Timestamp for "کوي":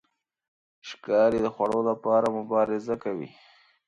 3.03-3.29